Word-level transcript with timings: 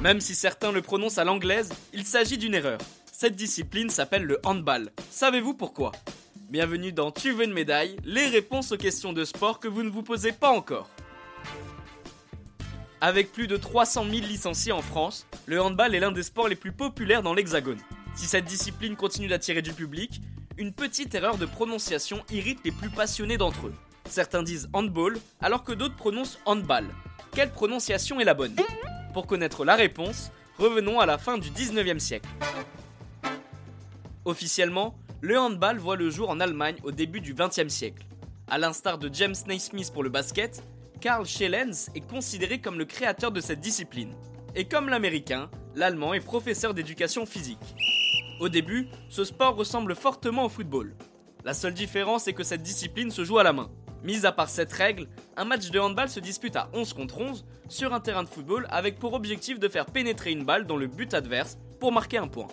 Même 0.00 0.20
si 0.20 0.36
certains 0.36 0.70
le 0.70 0.82
prononcent 0.82 1.18
à 1.18 1.24
l'anglaise, 1.24 1.70
il 1.92 2.04
s'agit 2.04 2.38
d'une 2.38 2.54
erreur. 2.54 2.78
Cette 3.10 3.34
discipline 3.34 3.90
s'appelle 3.90 4.22
le 4.22 4.38
handball. 4.44 4.92
Savez-vous 5.10 5.54
pourquoi? 5.54 5.90
Bienvenue 6.48 6.92
dans 6.92 7.10
Tu 7.10 7.32
veux 7.32 7.44
une 7.44 7.52
médaille, 7.52 7.96
les 8.04 8.26
réponses 8.26 8.70
aux 8.70 8.76
questions 8.76 9.12
de 9.12 9.24
sport 9.24 9.58
que 9.58 9.66
vous 9.66 9.82
ne 9.82 9.90
vous 9.90 10.04
posez 10.04 10.30
pas 10.30 10.50
encore. 10.50 10.88
Avec 13.00 13.32
plus 13.32 13.48
de 13.48 13.56
300 13.56 14.04
000 14.04 14.26
licenciés 14.26 14.70
en 14.70 14.80
France, 14.80 15.26
le 15.46 15.60
handball 15.60 15.94
est 15.94 16.00
l'un 16.00 16.12
des 16.12 16.22
sports 16.22 16.46
les 16.46 16.54
plus 16.54 16.72
populaires 16.72 17.24
dans 17.24 17.34
l'Hexagone. 17.34 17.80
Si 18.14 18.26
cette 18.26 18.44
discipline 18.44 18.94
continue 18.94 19.26
d'attirer 19.26 19.60
du 19.60 19.72
public, 19.72 20.20
une 20.56 20.72
petite 20.72 21.14
erreur 21.16 21.36
de 21.36 21.46
prononciation 21.46 22.24
irrite 22.30 22.60
les 22.64 22.70
plus 22.70 22.90
passionnés 22.90 23.38
d'entre 23.38 23.66
eux. 23.66 23.74
Certains 24.08 24.42
disent 24.42 24.68
handball 24.72 25.18
alors 25.40 25.64
que 25.64 25.72
d'autres 25.72 25.96
prononcent 25.96 26.38
handball. 26.46 26.86
Quelle 27.32 27.50
prononciation 27.50 28.20
est 28.20 28.24
la 28.24 28.34
bonne? 28.34 28.56
Pour 29.12 29.26
connaître 29.26 29.64
la 29.64 29.74
réponse, 29.74 30.30
revenons 30.58 31.00
à 31.00 31.06
la 31.06 31.18
fin 31.18 31.38
du 31.38 31.50
19e 31.50 31.98
siècle. 31.98 32.28
Officiellement, 34.24 34.96
le 35.20 35.38
handball 35.38 35.78
voit 35.78 35.96
le 35.96 36.10
jour 36.10 36.30
en 36.30 36.40
Allemagne 36.40 36.76
au 36.82 36.92
début 36.92 37.20
du 37.20 37.34
20e 37.34 37.68
siècle. 37.68 38.04
A 38.48 38.58
l'instar 38.58 38.98
de 38.98 39.12
James 39.12 39.34
Naismith 39.46 39.92
pour 39.92 40.02
le 40.02 40.10
basket, 40.10 40.62
Karl 41.00 41.26
Schellens 41.26 41.90
est 41.94 42.08
considéré 42.08 42.60
comme 42.60 42.78
le 42.78 42.84
créateur 42.84 43.32
de 43.32 43.40
cette 43.40 43.60
discipline. 43.60 44.14
Et 44.54 44.66
comme 44.66 44.88
l'américain, 44.88 45.50
l'allemand 45.74 46.14
est 46.14 46.20
professeur 46.20 46.74
d'éducation 46.74 47.26
physique. 47.26 47.58
Au 48.40 48.48
début, 48.48 48.88
ce 49.08 49.24
sport 49.24 49.56
ressemble 49.56 49.94
fortement 49.94 50.44
au 50.44 50.48
football. 50.48 50.94
La 51.44 51.54
seule 51.54 51.74
différence 51.74 52.28
est 52.28 52.32
que 52.32 52.44
cette 52.44 52.62
discipline 52.62 53.10
se 53.10 53.24
joue 53.24 53.38
à 53.38 53.42
la 53.42 53.52
main. 53.52 53.70
Mis 54.04 54.26
à 54.26 54.32
part 54.32 54.48
cette 54.48 54.72
règle, 54.72 55.08
un 55.36 55.44
match 55.44 55.70
de 55.70 55.78
handball 55.78 56.08
se 56.08 56.20
dispute 56.20 56.56
à 56.56 56.68
11 56.72 56.92
contre 56.92 57.20
11 57.20 57.44
sur 57.68 57.92
un 57.92 58.00
terrain 58.00 58.22
de 58.22 58.28
football 58.28 58.66
avec 58.70 58.98
pour 58.98 59.14
objectif 59.14 59.58
de 59.58 59.68
faire 59.68 59.86
pénétrer 59.86 60.30
une 60.30 60.44
balle 60.44 60.66
dans 60.66 60.76
le 60.76 60.86
but 60.86 61.14
adverse 61.14 61.58
pour 61.80 61.92
marquer 61.92 62.18
un 62.18 62.28
point. 62.28 62.48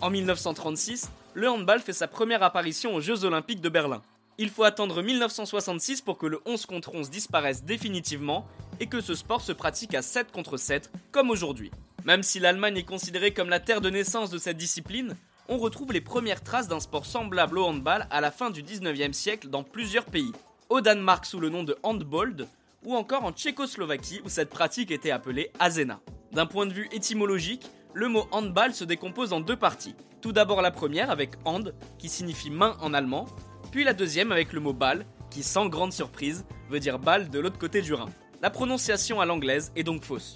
En 0.00 0.10
1936, 0.10 1.10
le 1.34 1.48
handball 1.48 1.80
fait 1.80 1.92
sa 1.92 2.08
première 2.08 2.42
apparition 2.42 2.94
aux 2.94 3.00
Jeux 3.00 3.24
Olympiques 3.24 3.60
de 3.60 3.68
Berlin. 3.68 4.02
Il 4.38 4.50
faut 4.50 4.64
attendre 4.64 5.02
1966 5.02 6.00
pour 6.00 6.18
que 6.18 6.26
le 6.26 6.40
11 6.46 6.66
contre 6.66 6.94
11 6.94 7.10
disparaisse 7.10 7.64
définitivement 7.64 8.46
et 8.80 8.86
que 8.86 9.00
ce 9.00 9.14
sport 9.14 9.40
se 9.40 9.52
pratique 9.52 9.94
à 9.94 10.02
7 10.02 10.32
contre 10.32 10.56
7 10.56 10.90
comme 11.12 11.30
aujourd'hui. 11.30 11.70
Même 12.04 12.22
si 12.22 12.40
l'Allemagne 12.40 12.76
est 12.76 12.84
considérée 12.84 13.32
comme 13.32 13.48
la 13.48 13.60
terre 13.60 13.80
de 13.80 13.90
naissance 13.90 14.30
de 14.30 14.38
cette 14.38 14.56
discipline, 14.56 15.16
on 15.48 15.58
retrouve 15.58 15.92
les 15.92 16.00
premières 16.00 16.42
traces 16.42 16.68
d'un 16.68 16.80
sport 16.80 17.06
semblable 17.06 17.58
au 17.58 17.64
handball 17.64 18.06
à 18.10 18.20
la 18.20 18.30
fin 18.30 18.50
du 18.50 18.62
19e 18.62 19.12
siècle 19.12 19.48
dans 19.48 19.62
plusieurs 19.62 20.06
pays. 20.06 20.32
Au 20.74 20.80
Danemark 20.80 21.24
sous 21.24 21.38
le 21.38 21.50
nom 21.50 21.62
de 21.62 21.78
handbold 21.84 22.48
ou 22.84 22.96
encore 22.96 23.22
en 23.22 23.30
Tchécoslovaquie 23.30 24.20
où 24.24 24.28
cette 24.28 24.50
pratique 24.50 24.90
était 24.90 25.12
appelée 25.12 25.52
azena. 25.60 26.00
D'un 26.32 26.46
point 26.46 26.66
de 26.66 26.72
vue 26.72 26.88
étymologique, 26.90 27.70
le 27.92 28.08
mot 28.08 28.26
handball 28.32 28.74
se 28.74 28.82
décompose 28.82 29.32
en 29.32 29.38
deux 29.38 29.54
parties. 29.54 29.94
Tout 30.20 30.32
d'abord 30.32 30.62
la 30.62 30.72
première 30.72 31.12
avec 31.12 31.36
hand, 31.44 31.76
qui 31.96 32.08
signifie 32.08 32.50
main 32.50 32.76
en 32.80 32.92
allemand, 32.92 33.26
puis 33.70 33.84
la 33.84 33.92
deuxième 33.92 34.32
avec 34.32 34.52
le 34.52 34.58
mot 34.58 34.72
ball, 34.72 35.06
qui 35.30 35.44
sans 35.44 35.66
grande 35.66 35.92
surprise 35.92 36.44
veut 36.68 36.80
dire 36.80 36.98
balle 36.98 37.30
de 37.30 37.38
l'autre 37.38 37.60
côté 37.60 37.80
du 37.80 37.94
Rhin. 37.94 38.10
La 38.42 38.50
prononciation 38.50 39.20
à 39.20 39.26
l'anglaise 39.26 39.70
est 39.76 39.84
donc 39.84 40.02
fausse. 40.02 40.34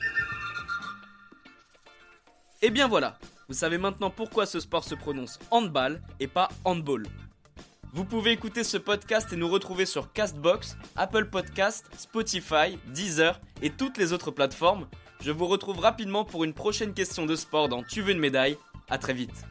Et 2.63 2.71
bien 2.71 2.87
voilà, 2.87 3.19
vous 3.49 3.55
savez 3.55 3.77
maintenant 3.77 4.11
pourquoi 4.11 4.47
ce 4.47 4.61
sport 4.61 4.85
se 4.85 4.95
prononce 4.95 5.41
handball 5.51 6.01
et 6.21 6.29
pas 6.29 6.49
handball. 6.65 7.09
Vous 7.95 8.05
pouvez 8.05 8.33
écouter 8.33 8.65
ce 8.65 8.77
podcast 8.77 9.33
et 9.33 9.37
nous 9.37 9.49
retrouver 9.49 9.87
sur 9.87 10.13
Castbox, 10.13 10.77
Apple 10.95 11.27
Podcast, 11.27 11.87
Spotify, 11.97 12.79
Deezer 12.89 13.41
et 13.63 13.71
toutes 13.71 13.97
les 13.97 14.13
autres 14.13 14.31
plateformes. 14.31 14.87
Je 15.23 15.31
vous 15.31 15.47
retrouve 15.47 15.79
rapidement 15.79 16.25
pour 16.25 16.45
une 16.45 16.53
prochaine 16.53 16.93
question 16.93 17.25
de 17.27 17.35
sport 17.35 17.69
dans 17.69 17.83
Tu 17.83 18.03
veux 18.03 18.13
une 18.13 18.19
médaille. 18.19 18.59
À 18.91 18.99
très 18.99 19.15
vite. 19.15 19.45